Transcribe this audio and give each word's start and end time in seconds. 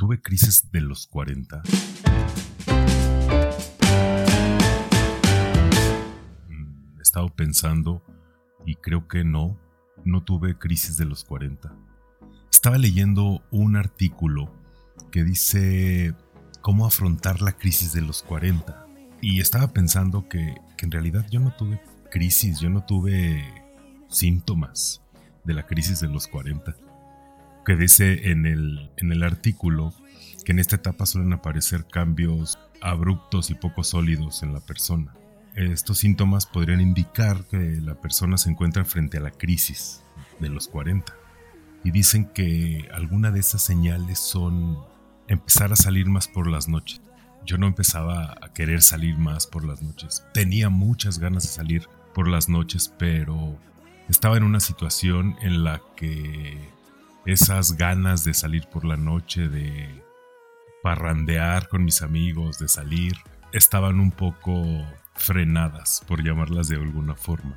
¿Tuve 0.00 0.18
crisis 0.18 0.72
de 0.72 0.80
los 0.80 1.06
40? 1.08 1.62
Mm, 6.48 6.98
he 6.98 7.02
estado 7.02 7.28
pensando 7.28 8.02
y 8.64 8.76
creo 8.76 9.06
que 9.08 9.24
no, 9.24 9.60
no 10.06 10.24
tuve 10.24 10.56
crisis 10.56 10.96
de 10.96 11.04
los 11.04 11.22
40. 11.24 11.76
Estaba 12.50 12.78
leyendo 12.78 13.42
un 13.50 13.76
artículo 13.76 14.50
que 15.12 15.22
dice 15.22 16.14
cómo 16.62 16.86
afrontar 16.86 17.42
la 17.42 17.52
crisis 17.52 17.92
de 17.92 18.00
los 18.00 18.22
40 18.22 18.86
y 19.20 19.40
estaba 19.40 19.68
pensando 19.68 20.30
que, 20.30 20.54
que 20.78 20.86
en 20.86 20.92
realidad 20.92 21.26
yo 21.30 21.40
no 21.40 21.54
tuve 21.54 21.78
crisis, 22.10 22.58
yo 22.58 22.70
no 22.70 22.86
tuve 22.86 23.44
síntomas 24.08 25.02
de 25.44 25.52
la 25.52 25.66
crisis 25.66 26.00
de 26.00 26.08
los 26.08 26.26
40 26.26 26.74
que 27.64 27.76
dice 27.76 28.30
en 28.30 28.46
el, 28.46 28.90
en 28.96 29.12
el 29.12 29.22
artículo 29.22 29.94
que 30.44 30.52
en 30.52 30.58
esta 30.58 30.76
etapa 30.76 31.06
suelen 31.06 31.32
aparecer 31.32 31.86
cambios 31.86 32.58
abruptos 32.80 33.50
y 33.50 33.54
poco 33.54 33.84
sólidos 33.84 34.42
en 34.42 34.52
la 34.52 34.60
persona. 34.60 35.14
Estos 35.54 35.98
síntomas 35.98 36.46
podrían 36.46 36.80
indicar 36.80 37.44
que 37.44 37.78
la 37.82 37.94
persona 38.00 38.38
se 38.38 38.50
encuentra 38.50 38.84
frente 38.84 39.18
a 39.18 39.20
la 39.20 39.30
crisis 39.30 40.02
de 40.38 40.48
los 40.48 40.68
40. 40.68 41.12
Y 41.82 41.90
dicen 41.90 42.26
que 42.26 42.88
alguna 42.92 43.30
de 43.30 43.40
esas 43.40 43.62
señales 43.62 44.18
son 44.18 44.78
empezar 45.28 45.72
a 45.72 45.76
salir 45.76 46.06
más 46.06 46.28
por 46.28 46.46
las 46.46 46.68
noches. 46.68 47.00
Yo 47.44 47.56
no 47.56 47.66
empezaba 47.66 48.36
a 48.40 48.52
querer 48.52 48.82
salir 48.82 49.16
más 49.16 49.46
por 49.46 49.64
las 49.64 49.82
noches. 49.82 50.24
Tenía 50.34 50.68
muchas 50.68 51.18
ganas 51.18 51.44
de 51.44 51.48
salir 51.48 51.88
por 52.14 52.28
las 52.28 52.48
noches, 52.48 52.92
pero 52.98 53.58
estaba 54.08 54.36
en 54.36 54.44
una 54.44 54.60
situación 54.60 55.36
en 55.40 55.64
la 55.64 55.80
que 55.96 56.58
esas 57.26 57.76
ganas 57.76 58.24
de 58.24 58.34
salir 58.34 58.66
por 58.66 58.84
la 58.84 58.96
noche, 58.96 59.48
de 59.48 60.02
parrandear 60.82 61.68
con 61.68 61.84
mis 61.84 62.02
amigos, 62.02 62.58
de 62.58 62.68
salir, 62.68 63.16
estaban 63.52 64.00
un 64.00 64.10
poco 64.10 64.64
frenadas, 65.14 66.02
por 66.06 66.22
llamarlas 66.22 66.68
de 66.68 66.76
alguna 66.76 67.14
forma. 67.14 67.56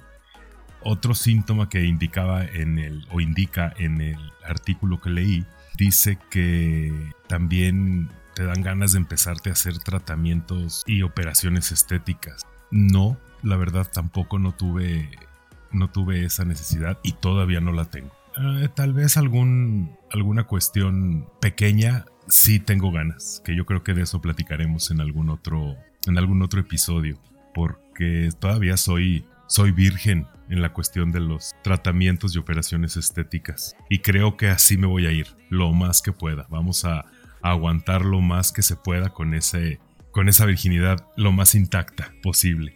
Otro 0.81 1.13
síntoma 1.15 1.69
que 1.69 1.85
indicaba 1.85 2.43
en 2.43 2.77
el, 2.77 3.07
o 3.11 3.21
indica 3.21 3.73
en 3.77 4.01
el 4.01 4.19
artículo 4.43 4.99
que 4.99 5.09
leí, 5.09 5.45
dice 5.77 6.19
que 6.29 7.13
también 7.27 8.11
te 8.35 8.43
dan 8.43 8.61
ganas 8.61 8.91
de 8.91 8.99
empezarte 8.99 9.49
a 9.49 9.53
hacer 9.53 9.77
tratamientos 9.79 10.83
y 10.85 11.03
operaciones 11.03 11.71
estéticas. 11.71 12.41
No, 12.69 13.17
la 13.43 13.55
verdad 13.55 13.88
tampoco 13.91 14.39
no 14.39 14.53
tuve, 14.53 15.09
no 15.71 15.89
tuve 15.89 16.25
esa 16.25 16.43
necesidad 16.43 16.99
y 17.03 17.13
todavía 17.13 17.61
no 17.61 17.71
la 17.71 17.85
tengo. 17.85 18.22
Eh, 18.37 18.69
tal 18.73 18.93
vez 18.93 19.17
algún, 19.17 19.95
alguna 20.11 20.45
cuestión 20.45 21.27
pequeña 21.39 22.05
sí 22.27 22.59
tengo 22.59 22.91
ganas, 22.91 23.41
que 23.45 23.55
yo 23.55 23.65
creo 23.65 23.83
que 23.83 23.93
de 23.93 24.03
eso 24.03 24.21
platicaremos 24.21 24.91
en 24.91 25.01
algún 25.01 25.29
otro, 25.29 25.75
en 26.07 26.17
algún 26.17 26.41
otro 26.41 26.61
episodio, 26.61 27.19
porque 27.53 28.29
todavía 28.39 28.77
soy, 28.77 29.25
soy 29.47 29.71
virgen 29.71 30.27
en 30.49 30.61
la 30.61 30.73
cuestión 30.73 31.11
de 31.11 31.19
los 31.19 31.53
tratamientos 31.63 32.35
y 32.35 32.39
operaciones 32.39 32.97
estéticas. 32.97 33.75
Y 33.89 33.99
creo 33.99 34.37
que 34.37 34.49
así 34.49 34.77
me 34.77 34.87
voy 34.87 35.05
a 35.05 35.11
ir, 35.11 35.27
lo 35.49 35.71
más 35.73 36.01
que 36.01 36.11
pueda. 36.11 36.47
Vamos 36.49 36.85
a, 36.85 37.05
aguantar 37.43 38.05
lo 38.05 38.21
más 38.21 38.53
que 38.53 38.61
se 38.61 38.77
pueda 38.77 39.09
con, 39.09 39.33
ese, 39.33 39.79
con 40.11 40.29
esa 40.29 40.45
virginidad 40.45 41.05
lo 41.17 41.33
más 41.33 41.55
intacta 41.55 42.13
posible. 42.23 42.73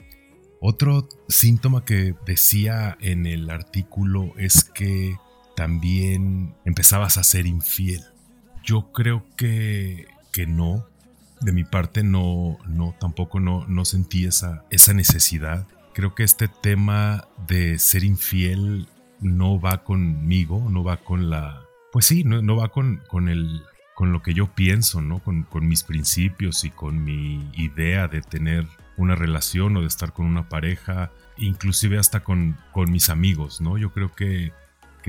Otro 0.60 1.08
síntoma 1.30 1.86
que 1.86 2.16
decía 2.26 2.98
en 3.00 3.26
el 3.26 3.50
artículo 3.50 4.34
es 4.38 4.66
que 4.66 5.16
también 5.58 6.54
empezabas 6.66 7.18
a 7.18 7.24
ser 7.24 7.48
infiel. 7.48 8.04
Yo 8.64 8.92
creo 8.92 9.26
que, 9.36 10.06
que 10.32 10.46
no. 10.46 10.86
De 11.42 11.52
mi 11.52 11.64
parte 11.64 12.04
no, 12.04 12.60
no, 12.68 12.96
tampoco 13.00 13.40
no, 13.40 13.66
no 13.68 13.84
sentí 13.84 14.26
esa, 14.26 14.66
esa 14.70 14.94
necesidad. 14.94 15.68
Creo 15.96 16.14
que 16.14 16.24
este 16.24 16.48
tema 16.48 17.28
de 17.48 17.80
ser 17.80 18.04
infiel 18.04 18.88
no 19.20 19.60
va 19.60 19.84
conmigo, 19.84 20.68
no 20.70 20.84
va 20.84 20.98
con 20.98 21.32
la... 21.32 21.64
Pues 21.92 22.06
sí, 22.06 22.24
no, 22.24 22.44
no 22.44 22.56
va 22.56 22.70
con, 22.70 23.02
con, 23.08 23.28
el, 23.28 23.64
con 23.96 24.12
lo 24.12 24.22
que 24.22 24.36
yo 24.36 24.54
pienso, 24.54 25.02
¿no? 25.02 25.24
Con, 25.24 25.42
con 25.42 25.68
mis 25.68 25.82
principios 25.82 26.66
y 26.66 26.70
con 26.70 27.04
mi 27.04 27.50
idea 27.54 28.08
de 28.08 28.22
tener 28.22 28.68
una 28.96 29.16
relación 29.16 29.76
o 29.76 29.82
de 29.82 29.88
estar 29.88 30.14
con 30.14 30.28
una 30.28 30.50
pareja, 30.50 31.12
inclusive 31.36 31.98
hasta 31.98 32.20
con, 32.20 32.58
con 32.74 32.92
mis 32.92 33.10
amigos, 33.10 33.60
¿no? 33.60 33.80
Yo 33.80 33.92
creo 33.92 34.12
que 34.12 34.54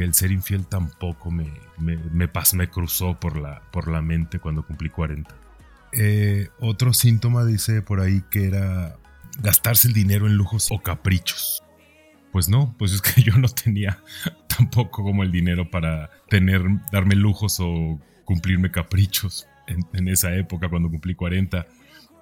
el 0.04 0.14
ser 0.14 0.31
infiel 0.31 0.66
tampoco 0.66 1.31
me, 1.31 1.53
me, 1.78 1.98
me, 2.12 2.69
cruzó 2.69 3.19
por 3.19 3.36
la, 3.36 3.62
por 3.72 3.88
la 3.88 4.03
mente 4.03 4.38
cuando 4.38 4.64
cumplí 4.64 4.91
40. 4.91 5.34
Eh, 5.92 6.48
otro 6.60 6.92
síntoma 6.92 7.44
dice 7.44 7.82
por 7.82 8.00
ahí 8.00 8.22
que 8.31 8.47
era 8.47 8.97
gastarse 9.41 9.88
el 9.88 9.94
dinero 9.94 10.26
en 10.26 10.34
lujos 10.34 10.69
o 10.70 10.81
caprichos. 10.81 11.62
Pues 12.32 12.48
no, 12.48 12.75
pues 12.78 12.92
es 12.92 13.03
que 13.03 13.22
yo 13.22 13.37
no 13.38 13.48
tenía 13.48 14.03
tampoco 14.47 15.03
como 15.03 15.22
el 15.22 15.32
dinero 15.32 15.70
para 15.70 16.10
tener, 16.28 16.62
darme 16.92 17.14
lujos 17.14 17.58
o 17.60 18.00
cumplirme 18.25 18.70
caprichos 18.70 19.47
en, 19.66 20.08
esa 20.08 20.34
época 20.34 20.69
cuando 20.69 20.91
cumplí 20.91 21.14
40. 21.14 21.66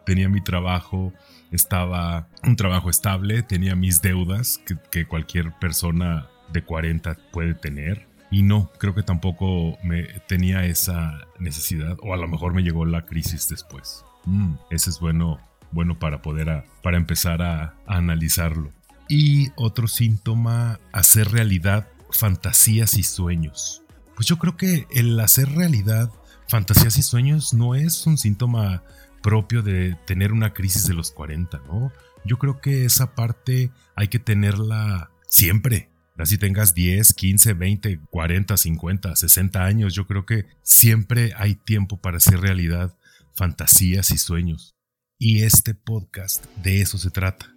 Tenía 0.04 0.28
mi 0.28 0.40
trabajo, 0.40 1.12
estaba 1.50 2.28
un 2.44 2.54
trabajo 2.54 2.90
estable, 2.90 3.42
tenía 3.42 3.74
mis 3.74 4.02
deudas 4.02 4.60
que, 4.64 4.76
que 4.90 5.06
cualquier 5.06 5.52
persona 5.58 6.28
de 6.52 6.62
40 6.62 7.16
puede 7.32 7.54
tener. 7.54 8.06
Y 8.30 8.42
no, 8.42 8.70
creo 8.78 8.94
que 8.94 9.02
tampoco 9.02 9.78
me 9.84 10.04
tenía 10.26 10.64
esa 10.66 11.26
necesidad. 11.38 11.96
O 12.02 12.12
a 12.12 12.16
lo 12.16 12.28
mejor 12.28 12.54
me 12.54 12.62
llegó 12.62 12.84
la 12.84 13.06
crisis 13.06 13.48
después. 13.48 14.04
Mm, 14.24 14.54
ese 14.70 14.90
es 14.90 15.00
bueno, 15.00 15.38
bueno 15.70 15.98
para 15.98 16.22
poder, 16.22 16.64
para 16.82 16.96
empezar 16.96 17.42
a, 17.42 17.74
analizarlo. 17.86 18.70
Y 19.08 19.50
otro 19.54 19.86
síntoma, 19.86 20.80
hacer 20.92 21.30
realidad 21.30 21.88
fantasías 22.10 22.98
y 22.98 23.04
sueños. 23.04 23.82
Pues 24.16 24.26
yo 24.26 24.38
creo 24.38 24.56
que 24.56 24.86
el 24.90 25.18
hacer 25.20 25.48
realidad 25.50 26.10
fantasías 26.48 26.96
y 26.98 27.02
sueños 27.02 27.54
no 27.54 27.74
es 27.74 28.06
un 28.06 28.18
síntoma 28.18 28.82
propio 29.22 29.62
de 29.62 29.96
tener 30.06 30.32
una 30.32 30.52
crisis 30.52 30.86
de 30.86 30.94
los 30.94 31.10
40, 31.10 31.58
¿no? 31.66 31.92
Yo 32.24 32.38
creo 32.38 32.60
que 32.60 32.84
esa 32.84 33.14
parte 33.14 33.70
hay 33.94 34.08
que 34.08 34.18
tenerla 34.18 35.10
siempre. 35.26 35.90
Así 36.18 36.38
tengas 36.38 36.74
10, 36.74 37.12
15, 37.12 37.52
20, 37.52 38.00
40, 38.10 38.56
50, 38.56 39.16
60 39.16 39.64
años, 39.64 39.94
yo 39.94 40.06
creo 40.06 40.24
que 40.24 40.46
siempre 40.62 41.32
hay 41.36 41.56
tiempo 41.56 42.00
para 42.00 42.16
hacer 42.16 42.40
realidad 42.40 42.96
fantasías 43.34 44.10
y 44.10 44.18
sueños. 44.18 44.74
Y 45.18 45.42
este 45.42 45.74
podcast 45.74 46.44
de 46.62 46.80
eso 46.80 46.96
se 46.98 47.10
trata, 47.10 47.54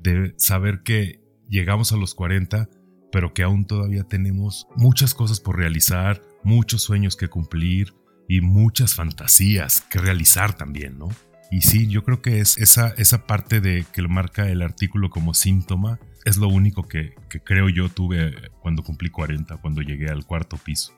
de 0.00 0.34
saber 0.38 0.82
que 0.82 1.20
llegamos 1.48 1.92
a 1.92 1.96
los 1.96 2.14
40, 2.14 2.68
pero 3.12 3.32
que 3.32 3.42
aún 3.42 3.64
todavía 3.64 4.04
tenemos 4.04 4.66
muchas 4.76 5.14
cosas 5.14 5.40
por 5.40 5.56
realizar, 5.56 6.22
muchos 6.42 6.82
sueños 6.82 7.16
que 7.16 7.28
cumplir 7.28 7.94
y 8.28 8.40
muchas 8.40 8.94
fantasías 8.94 9.82
que 9.82 9.98
realizar 9.98 10.54
también, 10.54 10.98
¿no? 10.98 11.08
Y 11.50 11.62
sí, 11.62 11.88
yo 11.88 12.04
creo 12.04 12.22
que 12.22 12.38
es 12.38 12.58
esa, 12.58 12.90
esa 12.90 13.26
parte 13.26 13.60
de 13.60 13.84
que 13.92 14.02
lo 14.02 14.08
marca 14.08 14.48
el 14.48 14.62
artículo 14.62 15.10
como 15.10 15.34
síntoma 15.34 15.98
es 16.24 16.36
lo 16.36 16.48
único 16.48 16.86
que, 16.86 17.14
creo 17.44 17.68
yo 17.68 17.88
tuve 17.88 18.50
cuando 18.60 18.82
cumplí 18.82 19.10
40, 19.10 19.56
cuando 19.58 19.82
llegué 19.82 20.08
al 20.08 20.24
cuarto 20.24 20.56
piso. 20.56 20.92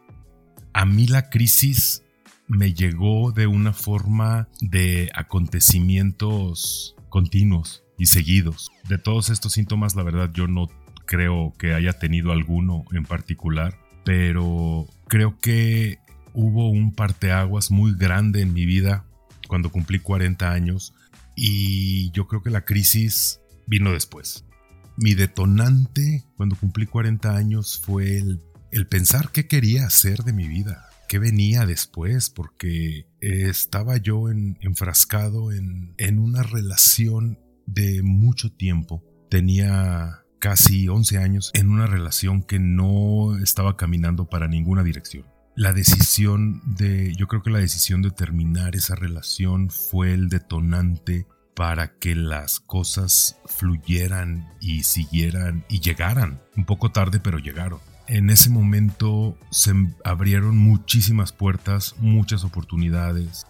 A 0.73 0.85
mí 0.85 1.07
la 1.07 1.31
crisis 1.31 2.03
me 2.49 2.73
llegó 2.73 3.33
de 3.33 3.47
una 3.47 3.73
forma 3.73 4.49
de 4.61 5.11
acontecimientos 5.15 6.97
continuos 7.09 7.85
y 7.99 8.07
seguidos. 8.07 8.71
De 8.89 8.99
todos 8.99 9.31
estos 9.31 9.53
síntomas, 9.53 9.95
la 9.95 10.03
verdad, 10.03 10.31
yo 10.33 10.49
no 10.49 10.69
creo 11.07 11.53
que 11.59 11.75
haya 11.75 11.93
tenido 11.93 12.33
alguno 12.33 12.85
en 12.93 13.05
particular, 13.05 13.79
pero 14.05 14.87
creo 15.09 15.39
que 15.39 15.99
hubo 16.33 16.71
un 16.71 16.95
parteaguas 16.95 17.71
muy 17.71 17.95
grande 17.95 18.41
en 18.41 18.53
mi 18.53 18.65
vida 18.65 19.05
cuando 19.47 19.71
cumplí 19.71 19.99
40 19.99 20.51
años 20.51 20.95
y 21.37 22.11
yo 22.13 22.27
creo 22.27 22.43
que 22.43 22.51
la 22.51 22.65
crisis 22.65 23.41
vino 23.67 23.93
después 23.93 24.47
mi 24.97 25.15
detonante 25.15 26.25
cuando 26.37 26.57
cumplí 26.57 26.87
40 26.87 27.37
años 27.37 27.81
fue 27.85 28.19
el, 28.19 28.87
pensar 28.89 29.31
qué 29.33 29.47
quería 29.47 29.87
hacer 29.87 30.25
de 30.25 30.33
mi 30.33 30.49
vida, 30.49 30.89
qué 31.09 31.19
venía 31.19 31.67
después, 31.67 32.31
porque 32.31 33.07
estaba 33.21 33.97
yo 33.97 34.31
enfrascado 34.31 35.53
en, 35.53 35.95
en 35.99 36.19
una 36.19 36.43
relación 36.43 37.39
de 37.67 38.03
mucho 38.03 38.53
tiempo. 38.53 39.05
Tenía 39.31 40.23
casi 40.39 40.89
11 40.89 41.19
años 41.19 41.51
en 41.55 41.69
una 41.69 41.87
relación 41.87 42.43
que 42.43 42.59
no 42.59 43.39
estaba 43.39 43.77
caminando 43.77 44.29
para 44.29 44.49
ninguna 44.49 44.83
dirección. 44.83 45.25
La 45.55 45.73
decisión 45.73 46.63
de, 46.65 47.15
yo 47.15 47.29
creo 47.29 47.43
que 47.43 47.51
la 47.51 47.59
decisión 47.59 48.03
de 48.03 48.11
terminar 48.11 48.75
esa 48.75 48.95
relación 48.95 49.71
fue 49.71 50.15
el 50.15 50.29
detonante 50.29 51.27
para 51.55 51.99
que 51.99 52.15
las 52.15 52.61
cosas 52.61 53.39
fluyeran 53.47 54.49
y 54.61 54.85
siguieran 54.85 55.65
y 55.69 55.81
llegaran. 55.81 56.43
Un 56.57 56.65
poco 56.65 56.91
tarde, 56.93 57.21
pero 57.21 57.39
llegaron. 57.39 57.81
en 58.09 58.31
ese 58.31 58.51
momento 58.51 59.39
se 59.51 59.73
abrieron 60.05 60.59
muchísimas 60.59 61.33
puertas, 61.33 61.95
muchas 61.99 62.45
oportunidades, 62.45 63.47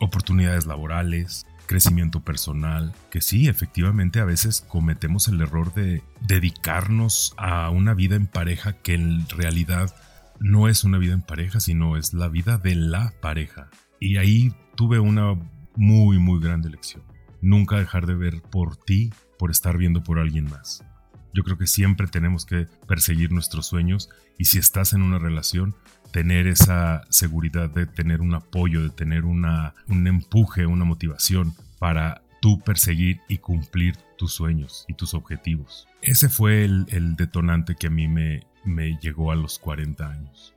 oportunidades 0.00 0.66
laborales, 0.66 1.46
crecimiento 1.66 2.20
personal, 2.20 2.94
que 3.10 3.20
sí, 3.20 3.48
efectivamente 3.48 4.20
a 4.20 4.24
veces 4.24 4.64
cometemos 4.66 5.28
el 5.28 5.40
error 5.40 5.74
de 5.74 6.02
dedicarnos 6.20 7.34
a 7.36 7.70
una 7.70 7.94
vida 7.94 8.16
en 8.16 8.26
pareja 8.26 8.72
que 8.72 8.94
en 8.94 9.28
realidad 9.28 9.94
no 10.40 10.68
es 10.68 10.84
una 10.84 10.98
vida 10.98 11.14
en 11.14 11.22
pareja, 11.22 11.60
sino 11.60 11.96
es 11.96 12.14
la 12.14 12.28
vida 12.28 12.58
de 12.58 12.74
la 12.74 13.12
pareja. 13.20 13.68
Y 14.00 14.16
ahí 14.16 14.54
tuve 14.76 14.98
una 14.98 15.34
muy, 15.76 16.18
muy 16.18 16.40
grande 16.40 16.70
lección. 16.70 17.02
Nunca 17.40 17.76
dejar 17.76 18.06
de 18.06 18.14
ver 18.14 18.42
por 18.42 18.76
ti 18.76 19.12
por 19.38 19.50
estar 19.50 19.76
viendo 19.78 20.02
por 20.02 20.18
alguien 20.18 20.44
más. 20.50 20.84
Yo 21.32 21.44
creo 21.44 21.58
que 21.58 21.66
siempre 21.66 22.06
tenemos 22.06 22.44
que 22.44 22.66
perseguir 22.86 23.32
nuestros 23.32 23.66
sueños 23.66 24.10
y 24.38 24.46
si 24.46 24.58
estás 24.58 24.92
en 24.92 25.02
una 25.02 25.18
relación, 25.18 25.76
tener 26.10 26.46
esa 26.46 27.02
seguridad 27.10 27.70
de 27.70 27.86
tener 27.86 28.20
un 28.20 28.34
apoyo, 28.34 28.82
de 28.82 28.90
tener 28.90 29.24
una, 29.24 29.74
un 29.88 30.06
empuje, 30.06 30.66
una 30.66 30.84
motivación 30.84 31.54
para 31.78 32.22
tú 32.40 32.60
perseguir 32.60 33.20
y 33.28 33.38
cumplir 33.38 33.96
tus 34.16 34.32
sueños 34.32 34.84
y 34.88 34.94
tus 34.94 35.14
objetivos. 35.14 35.86
Ese 36.02 36.28
fue 36.28 36.64
el, 36.64 36.86
el 36.88 37.16
detonante 37.16 37.74
que 37.74 37.88
a 37.88 37.90
mí 37.90 38.08
me, 38.08 38.46
me 38.64 38.98
llegó 39.00 39.32
a 39.32 39.36
los 39.36 39.58
40 39.58 40.08
años. 40.08 40.54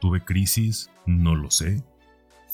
¿Tuve 0.00 0.24
crisis? 0.24 0.90
No 1.06 1.34
lo 1.34 1.50
sé. 1.50 1.82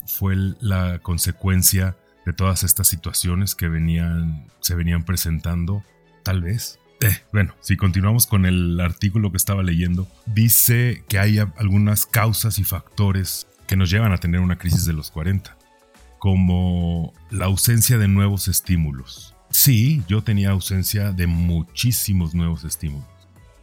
Fue 0.07 0.37
la 0.61 0.99
consecuencia 1.01 1.97
de 2.27 2.33
todas 2.33 2.65
estas 2.65 2.89
situaciones 2.89 3.55
que 3.55 3.69
venían, 3.69 4.49
se 4.61 4.75
venían 4.75 5.05
presentando, 5.05 5.83
tal 6.25 6.43
vez. 6.43 6.81
Eh, 7.01 7.17
bueno, 7.33 7.55
si 7.61 7.77
continuamos 7.77 8.27
con 8.27 8.47
el 8.47 8.81
artículo 8.81 9.31
que 9.31 9.37
estaba 9.37 9.63
leyendo, 9.63 10.09
dice 10.27 11.05
que 11.09 11.21
hay 11.21 11.39
algunas 11.39 12.05
causas 12.05 12.59
y 12.59 12.65
factores 12.65 13.47
que 13.69 13.77
nos 13.77 13.91
llevan 13.91 14.13
a 14.13 14.19
tener 14.19 14.41
una 14.41 14.59
crisis 14.59 14.85
de 14.87 14.93
los 14.93 15.11
40, 15.13 15.57
como 16.19 17.15
la 17.31 17.47
ausencia 17.47 17.97
de 17.97 18.09
nuevos 18.09 18.49
estímulos. 18.49 19.35
Sí, 19.51 20.03
yo 20.09 20.23
tenía 20.23 20.51
ausencia 20.51 21.13
de 21.13 21.29
muchísimos 21.29 22.35
nuevos 22.35 22.65
estímulos. 22.65 23.07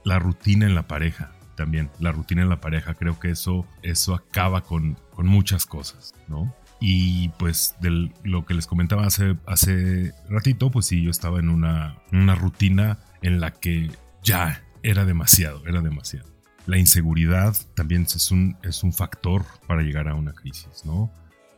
La 0.06 0.20
rutina 0.20 0.66
en 0.66 0.76
la 0.76 0.88
pareja, 0.88 1.32
también. 1.56 1.90
La 2.00 2.14
rutina 2.14 2.44
en 2.44 2.50
la 2.50 2.62
pareja, 2.62 2.94
creo 2.94 3.20
que 3.20 3.30
eso, 3.30 3.66
eso 3.82 4.14
acaba 4.14 4.62
con, 4.62 4.98
con 5.14 5.28
muchas 5.28 5.66
cosas, 5.66 6.14
¿no? 6.30 6.56
Y 6.80 7.30
pues 7.40 7.76
de 7.80 8.12
lo 8.24 8.46
que 8.46 8.54
les 8.54 8.68
comentaba 8.68 9.06
hace, 9.06 9.38
hace 9.46 10.14
ratito, 10.30 10.70
pues 10.70 10.86
sí, 10.88 11.02
yo 11.02 11.12
estaba 11.12 11.40
en 11.40 11.50
una, 11.50 11.98
una 12.12 12.36
rutina 12.36 13.00
en 13.22 13.40
la 13.40 13.52
que 13.52 13.90
ya 14.24 14.64
era 14.84 15.06
demasiado, 15.06 15.66
era 15.66 15.82
demasiado. 15.82 16.30
La 16.66 16.78
inseguridad 16.78 17.56
también 17.74 18.04
es 18.04 18.32
un, 18.32 18.58
es 18.64 18.84
un 18.84 18.94
factor 18.94 19.46
para 19.68 19.82
llegar 19.82 20.08
a 20.08 20.16
una 20.16 20.34
crisis, 20.34 20.84
¿no? 20.86 21.12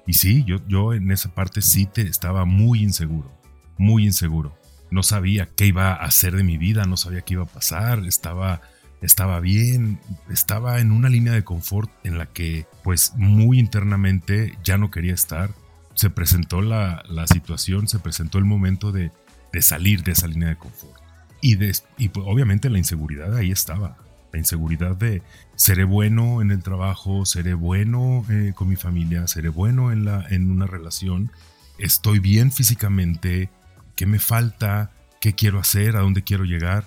Y 0.08 0.14
sí, 0.14 0.44
yo, 0.46 0.58
yo 0.68 0.94
en 0.94 1.12
esa 1.12 1.34
parte 1.34 1.62
sí 1.62 1.86
te 1.86 2.04
estaba 2.04 2.46
muy 2.46 2.84
inseguro, 2.84 3.32
muy 3.78 4.06
inseguro. 4.06 4.58
No 4.92 5.02
sabía 5.04 5.50
qué 5.56 5.66
iba 5.68 5.94
a 5.94 6.06
hacer 6.06 6.36
de 6.36 6.44
mi 6.44 6.58
vida, 6.58 6.86
no 6.86 6.98
sabía 6.98 7.22
qué 7.22 7.34
iba 7.34 7.44
a 7.44 7.48
pasar, 7.48 8.06
estaba, 8.06 8.62
estaba 9.06 9.40
bien, 9.40 10.00
estaba 10.30 10.80
en 10.80 10.92
una 10.92 11.10
línea 11.10 11.34
de 11.34 11.44
confort 11.44 11.90
en 12.04 12.18
la 12.18 12.26
que 12.26 12.66
pues 12.84 13.14
muy 13.16 13.60
internamente 13.60 14.58
ya 14.64 14.78
no 14.78 14.92
quería 14.92 15.14
estar. 15.14 15.52
Se 15.94 16.10
presentó 16.10 16.62
la, 16.62 17.04
la 17.08 17.28
situación, 17.28 17.88
se 17.88 18.00
presentó 18.00 18.38
el 18.38 18.46
momento 18.46 18.92
de, 18.92 19.12
de 19.54 19.62
salir 19.62 20.04
de 20.04 20.12
esa 20.12 20.28
línea 20.28 20.50
de 20.50 20.58
confort. 20.58 21.00
Y, 21.42 21.54
y 21.98 22.10
pues, 22.10 22.26
obviamente 22.28 22.70
la 22.70 22.78
inseguridad 22.78 23.36
ahí 23.36 23.52
estaba. 23.52 23.98
La 24.34 24.40
inseguridad 24.40 24.98
de 24.98 25.22
seré 25.56 25.86
bueno 25.86 26.42
en 26.42 26.52
el 26.52 26.62
trabajo, 26.62 27.26
seré 27.26 27.54
bueno 27.54 28.26
eh, 28.30 28.52
con 28.54 28.68
mi 28.68 28.76
familia, 28.76 29.28
seré 29.28 29.48
bueno 29.48 29.92
en, 29.94 30.04
la, 30.04 30.26
en 30.30 30.52
una 30.52 30.68
relación, 30.68 31.32
estoy 31.78 32.20
bien 32.20 32.52
físicamente, 32.52 33.50
qué 33.96 34.06
me 34.06 34.20
falta, 34.20 34.92
qué 35.22 35.34
quiero 35.34 35.60
hacer, 35.60 35.96
a 35.96 36.02
dónde 36.02 36.24
quiero 36.24 36.44
llegar. 36.44 36.84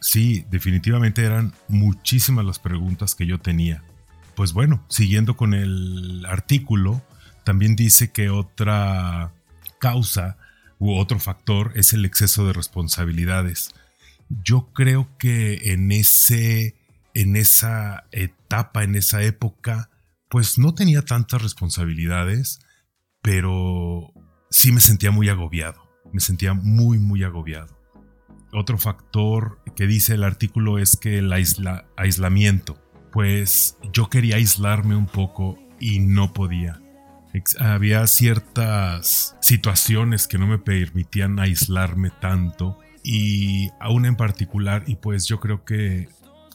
Sí, 0.00 0.44
definitivamente 0.50 1.24
eran 1.24 1.52
muchísimas 1.68 2.44
las 2.44 2.58
preguntas 2.58 3.14
que 3.14 3.26
yo 3.26 3.38
tenía. 3.38 3.82
Pues 4.34 4.52
bueno, 4.52 4.84
siguiendo 4.88 5.36
con 5.36 5.54
el 5.54 6.24
artículo, 6.26 7.02
también 7.44 7.76
dice 7.76 8.12
que 8.12 8.30
otra 8.30 9.32
causa 9.80 10.36
u 10.78 10.94
otro 10.94 11.18
factor 11.18 11.72
es 11.74 11.92
el 11.92 12.04
exceso 12.04 12.46
de 12.46 12.52
responsabilidades. 12.52 13.74
Yo 14.28 14.70
creo 14.72 15.08
que 15.18 15.72
en 15.72 15.90
ese 15.90 16.76
en 17.14 17.36
esa 17.36 18.04
etapa, 18.12 18.84
en 18.84 18.94
esa 18.94 19.22
época, 19.22 19.90
pues 20.28 20.58
no 20.58 20.74
tenía 20.74 21.02
tantas 21.02 21.42
responsabilidades, 21.42 22.60
pero 23.22 24.12
sí 24.50 24.70
me 24.70 24.80
sentía 24.80 25.10
muy 25.10 25.28
agobiado, 25.28 25.82
me 26.12 26.20
sentía 26.20 26.54
muy 26.54 26.98
muy 26.98 27.24
agobiado. 27.24 27.77
Otro 28.52 28.78
factor 28.78 29.60
que 29.76 29.86
dice 29.86 30.14
el 30.14 30.24
artículo 30.24 30.78
es 30.78 30.96
que 30.96 31.18
el 31.18 31.32
aislamiento, 31.32 32.78
pues 33.12 33.76
yo 33.92 34.08
quería 34.08 34.36
aislarme 34.36 34.96
un 34.96 35.06
poco 35.06 35.58
y 35.78 36.00
no 36.00 36.32
podía. 36.32 36.80
Había 37.60 38.06
ciertas 38.06 39.36
situaciones 39.40 40.26
que 40.26 40.38
no 40.38 40.46
me 40.46 40.58
permitían 40.58 41.38
aislarme 41.38 42.10
tanto 42.10 42.78
y 43.04 43.70
aún 43.80 44.06
en 44.06 44.16
particular 44.16 44.82
y 44.86 44.96
pues 44.96 45.26
yo 45.26 45.38
creo 45.38 45.64
que 45.64 46.08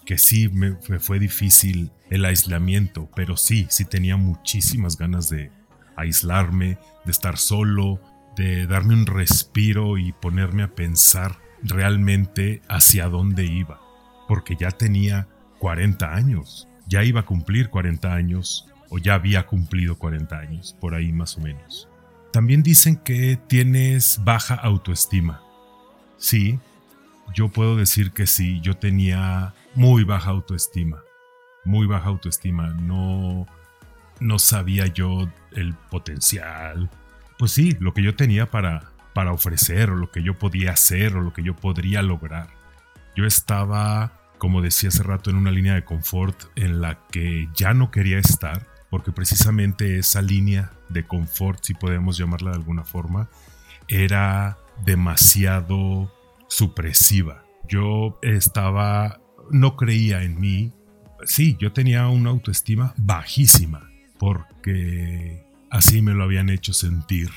que 0.06 0.18
sí 0.18 0.50
me, 0.50 0.76
fue 1.00 1.20
difícil 1.20 1.92
el 2.10 2.26
aislamiento, 2.26 3.10
pero 3.16 3.38
sí, 3.38 3.68
sí 3.70 3.86
tenía 3.86 4.18
muchísimas 4.18 4.98
ganas 4.98 5.30
de 5.30 5.52
aislarme, 5.96 6.78
de 7.06 7.12
estar 7.12 7.38
solo, 7.38 8.02
de 8.36 8.68
darme 8.68 8.94
un 8.94 9.06
respiro 9.06 9.98
y 9.98 10.12
ponerme 10.12 10.64
a 10.64 10.76
pensar 10.76 11.38
realmente 11.64 12.62
hacia 12.68 13.08
dónde 13.08 13.46
iba, 13.46 13.80
porque 14.28 14.56
ya 14.56 14.72
tenía 14.72 15.28
40 15.60 16.14
años, 16.14 16.68
ya 16.88 17.04
iba 17.04 17.22
a 17.22 17.26
cumplir 17.26 17.70
40 17.70 18.14
años 18.14 18.68
o 18.90 18.98
ya 18.98 19.16
había 19.16 19.48
cumplido 19.48 19.98
40 19.98 20.38
años, 20.38 20.76
por 20.80 20.94
ahí 20.94 21.12
más 21.12 21.38
o 21.38 21.42
menos. 21.42 21.90
También 22.32 22.64
dicen 22.64 22.98
que 22.98 23.38
tienes 23.48 24.20
baja 24.24 24.56
autoestima. 24.56 25.42
Sí, 26.18 26.60
yo 27.34 27.50
puedo 27.50 27.76
decir 27.76 28.12
que 28.12 28.28
sí, 28.28 28.60
yo 28.62 28.76
tenía 28.76 29.54
muy 29.76 30.04
baja 30.04 30.32
autoestima. 30.32 31.02
Muy 31.66 31.88
baja 31.88 32.10
autoestima. 32.10 32.70
No, 32.70 33.48
no 34.20 34.40
sabía 34.40 34.88
yo 34.88 35.30
el 35.52 35.74
potencial. 35.92 36.90
Pues 37.38 37.52
sí, 37.52 37.76
lo 37.80 37.94
que 37.94 38.04
yo 38.04 38.16
tenía 38.16 38.50
para, 38.50 38.93
para 39.14 39.32
ofrecer 39.32 39.92
o 39.92 39.96
lo 39.96 40.12
que 40.12 40.24
yo 40.24 40.38
podía 40.38 40.72
hacer 40.72 41.16
o 41.16 41.22
lo 41.22 41.34
que 41.34 41.44
yo 41.44 41.56
podría 41.56 42.02
lograr. 42.02 42.50
Yo 43.16 43.26
estaba, 43.26 44.20
como 44.38 44.62
decía 44.62 44.90
hace 44.90 45.04
rato, 45.04 45.30
en 45.30 45.36
una 45.36 45.52
línea 45.52 45.76
de 45.76 45.84
confort 45.84 46.46
en 46.56 46.82
la 46.82 47.06
que 47.12 47.48
ya 47.56 47.74
no 47.74 47.92
quería 47.92 48.18
estar 48.18 48.68
porque 48.94 49.12
precisamente 49.12 49.98
esa 49.98 50.22
línea 50.22 50.72
de 50.90 51.04
confort, 51.08 51.64
si 51.64 51.74
podemos 51.74 52.16
llamarla 52.16 52.52
de 52.52 52.58
alguna 52.58 52.84
forma, 52.84 53.28
era 53.88 54.60
demasiado 54.86 56.14
supresiva. 56.48 57.44
Yo 57.68 58.20
estaba, 58.22 59.20
no 59.50 59.78
creía 59.78 60.22
en 60.22 60.40
mí. 60.40 60.74
Sí, 61.26 61.58
yo 61.60 61.74
tenía 61.74 62.08
una 62.08 62.30
autoestima 62.30 62.94
bajísima, 62.98 63.90
porque 64.20 65.44
así 65.72 66.04
me 66.04 66.14
lo 66.14 66.24
habían 66.24 66.50
hecho 66.50 66.72
sentir 66.72 67.32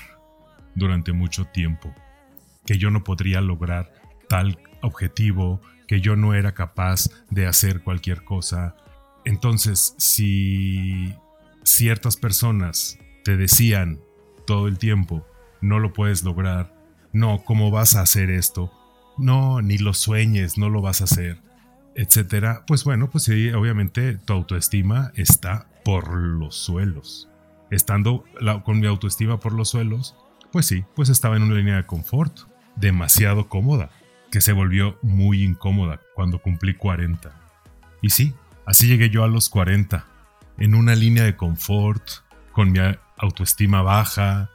durante 0.77 1.13
mucho 1.13 1.47
tiempo, 1.47 1.93
que 2.65 2.79
yo 2.79 2.91
no 2.91 3.03
podría 3.03 3.41
lograr 3.41 3.93
tal 4.29 4.59
objetivo, 4.83 5.61
que 5.89 6.01
yo 6.01 6.15
no 6.15 6.35
era 6.35 6.53
capaz 6.53 7.09
de 7.31 7.47
hacer 7.47 7.83
cualquier 7.83 8.23
cosa. 8.23 8.77
Entonces, 9.25 9.95
si 9.99 11.13
ciertas 11.65 12.17
personas 12.17 12.99
te 13.25 13.37
decían 13.37 13.99
todo 14.47 14.69
el 14.69 14.79
tiempo, 14.79 15.27
no 15.61 15.81
lo 15.81 15.93
puedes 15.93 16.23
lograr, 16.23 16.75
no, 17.13 17.43
¿cómo 17.45 17.71
vas 17.71 17.97
a 17.97 18.03
hacer 18.03 18.31
esto? 18.31 18.71
No, 19.19 19.63
ni 19.63 19.79
lo 19.79 19.95
sueñes, 19.95 20.59
no 20.59 20.69
lo 20.69 20.83
vas 20.83 21.01
a 21.01 21.05
hacer, 21.05 21.41
etcétera. 21.95 22.65
Pues 22.67 22.85
bueno, 22.85 23.09
pues 23.11 23.25
sí, 23.25 23.51
obviamente 23.51 24.19
tu 24.19 24.35
autoestima 24.35 25.13
está 25.17 25.67
por 25.85 26.15
los 26.15 26.57
suelos. 26.57 27.29
Estando 27.71 28.25
con 28.65 28.79
mi 28.79 28.87
autoestima 28.87 29.41
por 29.41 29.53
los 29.53 29.71
suelos, 29.71 30.15
pues 30.57 30.69
sí, 30.69 30.87
pues 30.95 31.11
estaba 31.11 31.37
en 31.37 31.43
una 31.43 31.57
línea 31.57 31.77
de 31.77 31.85
confort, 31.85 32.35
demasiado 32.77 33.47
cómoda, 33.47 33.91
que 34.33 34.41
se 34.41 34.55
volvió 34.55 34.99
muy 35.03 35.45
incómoda 35.45 36.01
cuando 36.15 36.41
cumplí 36.41 36.73
40. 36.73 37.31
Y 38.01 38.09
sí, 38.09 38.33
así 38.65 38.87
llegué 38.87 39.11
yo 39.11 39.23
a 39.23 39.29
los 39.29 39.51
40 39.51 40.07
en 40.57 40.75
una 40.75 40.95
línea 40.95 41.25
de 41.25 41.37
confort, 41.37 42.09
con 42.53 42.73
mi 42.73 42.79
autoestima 43.19 43.83
baja, 43.83 44.49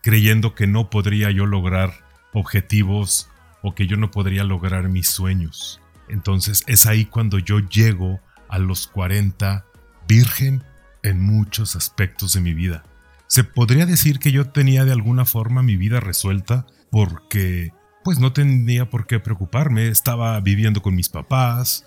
creyendo 0.00 0.54
que 0.54 0.68
no 0.68 0.90
podría 0.90 1.32
yo 1.32 1.44
lograr 1.44 1.92
objetivos 2.32 3.28
o 3.60 3.74
que 3.74 3.88
yo 3.88 3.96
no 3.96 4.12
podría 4.12 4.44
lograr 4.44 4.88
mis 4.88 5.08
sueños. 5.08 5.80
Entonces 6.08 6.62
es 6.68 6.86
ahí 6.86 7.04
cuando 7.04 7.40
yo 7.40 7.58
llego 7.58 8.20
a 8.48 8.60
los 8.60 8.86
40 8.86 9.64
virgen 10.06 10.62
en 11.02 11.20
muchos 11.20 11.74
aspectos 11.74 12.34
de 12.34 12.42
mi 12.42 12.54
vida. 12.54 12.84
Se 13.28 13.44
podría 13.44 13.84
decir 13.84 14.18
que 14.18 14.32
yo 14.32 14.50
tenía 14.50 14.84
de 14.86 14.92
alguna 14.92 15.26
forma 15.26 15.62
mi 15.62 15.76
vida 15.76 16.00
resuelta 16.00 16.66
porque 16.90 17.72
pues 18.02 18.18
no 18.18 18.32
tenía 18.32 18.88
por 18.88 19.06
qué 19.06 19.20
preocuparme, 19.20 19.88
estaba 19.88 20.40
viviendo 20.40 20.80
con 20.80 20.94
mis 20.94 21.10
papás, 21.10 21.84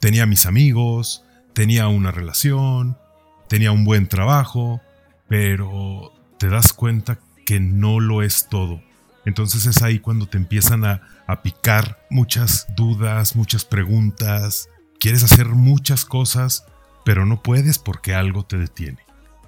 tenía 0.00 0.26
mis 0.26 0.46
amigos, 0.46 1.24
tenía 1.52 1.86
una 1.86 2.10
relación, 2.10 2.98
tenía 3.48 3.70
un 3.70 3.84
buen 3.84 4.08
trabajo, 4.08 4.80
pero 5.28 6.12
te 6.38 6.48
das 6.48 6.72
cuenta 6.72 7.20
que 7.46 7.60
no 7.60 8.00
lo 8.00 8.22
es 8.22 8.48
todo. 8.48 8.82
Entonces 9.24 9.66
es 9.66 9.82
ahí 9.82 10.00
cuando 10.00 10.26
te 10.26 10.38
empiezan 10.38 10.84
a, 10.84 11.02
a 11.28 11.42
picar 11.42 12.04
muchas 12.10 12.66
dudas, 12.76 13.36
muchas 13.36 13.64
preguntas, 13.64 14.68
quieres 14.98 15.22
hacer 15.22 15.46
muchas 15.50 16.04
cosas, 16.04 16.64
pero 17.04 17.26
no 17.26 17.42
puedes 17.44 17.78
porque 17.78 18.12
algo 18.12 18.44
te 18.44 18.58
detiene. 18.58 18.98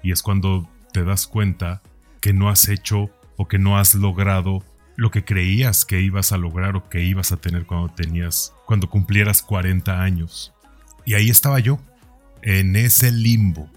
Y 0.04 0.12
es 0.12 0.22
cuando 0.22 0.68
te 0.92 1.04
das 1.04 1.26
cuenta 1.26 1.82
que 2.20 2.32
no 2.32 2.49
has 2.49 2.68
hecho 2.68 3.11
o 3.37 3.49
que 3.49 3.58
no 3.58 3.78
has 3.78 3.94
logrado 3.94 4.64
lo 4.96 5.11
que 5.11 5.25
creías 5.25 5.84
que 5.84 6.00
ibas 6.00 6.32
a 6.32 6.38
lograr 6.38 6.76
o 6.76 6.88
que 6.88 7.02
ibas 7.02 7.32
a 7.32 7.38
tener 7.38 7.66
cuando 7.66 7.88
tenías, 7.94 8.52
cuando 8.66 8.88
cumplieras 8.88 9.42
40 9.42 10.02
años. 10.02 10.52
Y 11.04 11.14
ahí 11.14 11.30
estaba 11.30 11.58
yo, 11.58 11.80
en 12.42 12.76
ese 12.76 13.11
limbo, 13.11 13.70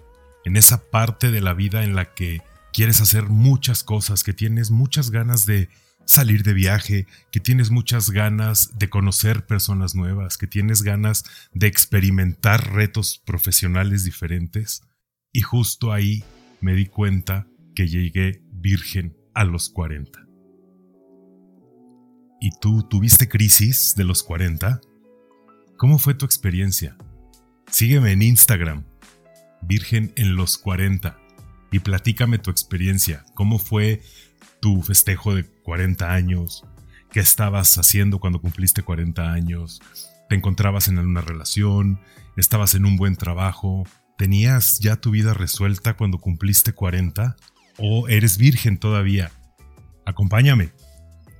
en 0.44 0.58
esa 0.58 0.90
parte 0.90 1.32
de 1.32 1.42
la 1.42 1.54
vida 1.54 1.84
en 1.84 1.96
la 1.96 2.14
que 2.14 2.42
quieres 2.74 3.02
hacer 3.02 3.24
muchas 3.24 3.84
cosas, 3.84 4.24
que 4.24 4.34
tienes 4.34 4.70
muchas 4.72 5.10
ganas 5.10 5.46
de 5.46 5.70
salir 6.06 6.44
de 6.44 6.54
viaje, 6.54 7.08
que 7.32 7.40
tienes 7.40 7.72
muchas 7.72 8.12
ganas 8.12 8.78
de 8.78 8.90
conocer 8.90 9.46
personas 9.46 9.96
nuevas, 9.96 10.38
que 10.38 10.48
tienes 10.48 10.84
ganas 10.84 11.24
de 11.54 11.68
experimentar 11.68 12.74
retos 12.74 13.22
profesionales 13.26 14.04
diferentes. 14.04 14.84
Y 15.32 15.42
justo 15.42 15.92
ahí 15.92 16.24
me 16.66 16.74
di 16.74 16.88
cuenta 16.88 17.46
que 17.76 17.88
llegué 17.88 18.42
virgen 18.52 19.16
a 19.36 19.44
los 19.44 19.70
40. 19.70 20.26
¿Y 22.42 22.50
tú 22.60 22.82
tuviste 22.90 23.30
crisis 23.30 23.94
de 23.96 24.04
los 24.04 24.24
40? 24.24 24.82
¿Cómo 25.78 26.00
fue 26.00 26.16
tu 26.16 26.26
experiencia? 26.26 26.98
Sígueme 27.70 28.14
en 28.14 28.24
Instagram, 28.24 28.84
Virgen 29.62 30.12
en 30.16 30.36
los 30.36 30.58
40, 30.58 31.20
y 31.72 31.78
platícame 31.82 32.40
tu 32.40 32.50
experiencia. 32.50 33.26
¿Cómo 33.36 33.60
fue 33.60 34.02
tu 34.60 34.82
festejo 34.82 35.36
de 35.36 35.44
40 35.44 36.12
años? 36.12 36.66
¿Qué 37.12 37.20
estabas 37.20 37.78
haciendo 37.78 38.18
cuando 38.18 38.42
cumpliste 38.42 38.82
40 38.82 39.32
años? 39.32 39.84
¿Te 40.30 40.36
encontrabas 40.36 40.88
en 40.88 40.98
una 40.98 41.22
relación? 41.22 42.00
¿Estabas 42.38 42.74
en 42.74 42.86
un 42.86 42.98
buen 42.98 43.18
trabajo? 43.18 43.84
¿Tenías 44.18 44.80
ya 44.80 44.96
tu 44.96 45.12
vida 45.12 45.34
resuelta 45.34 45.96
cuando 45.96 46.20
cumpliste 46.20 46.74
40? 46.74 47.36
¿O 47.78 48.08
eres 48.08 48.38
virgen 48.38 48.78
todavía? 48.78 49.32
Acompáñame. 50.06 50.72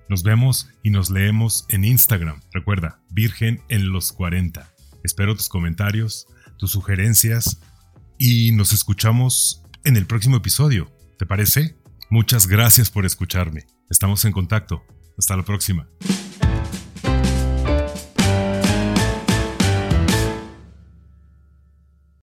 Nos 0.10 0.24
vemos 0.24 0.70
y 0.84 0.90
nos 0.90 1.10
leemos 1.10 1.66
en 1.70 1.86
Instagram. 1.86 2.42
Recuerda, 2.52 3.00
Virgen 3.10 3.62
en 3.70 3.90
los 3.92 4.12
40. 4.12 4.70
Espero 5.04 5.36
tus 5.36 5.50
comentarios, 5.50 6.28
tus 6.58 6.72
sugerencias 6.72 7.60
y 8.18 8.52
nos 8.52 8.74
escuchamos 8.74 9.64
en 9.84 9.96
el 9.96 10.06
próximo 10.06 10.38
episodio. 10.38 10.92
¿Te 11.18 11.26
parece? 11.26 11.78
Muchas 12.10 12.48
gracias 12.48 12.92
por 12.92 13.06
escucharme. 13.06 13.66
Estamos 13.90 14.26
en 14.26 14.32
contacto. 14.32 14.84
Hasta 15.18 15.38
la 15.38 15.44
próxima. 15.44 15.88